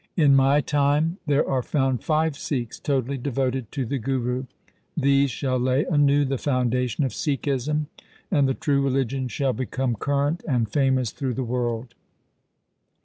In 0.17 0.35
my 0.35 0.61
time 0.61 1.19
there 1.27 1.47
are 1.47 1.61
found 1.61 2.03
five 2.03 2.35
Sikhs 2.35 2.79
totally 2.79 3.19
devoted 3.19 3.71
to 3.73 3.85
the 3.85 3.99
Guru. 3.99 4.45
These 4.97 5.29
shall 5.29 5.59
lay 5.59 5.85
anew 5.85 6.25
the 6.25 6.39
foundation 6.39 7.03
of 7.03 7.11
Sikhism, 7.13 7.85
and 8.31 8.47
the 8.47 8.55
true 8.55 8.81
religion 8.81 9.27
shall 9.27 9.53
become 9.53 9.93
current 9.93 10.43
and 10.47 10.67
famous 10.67 11.11
through 11.11 11.35
the 11.35 11.43
world.' 11.43 11.93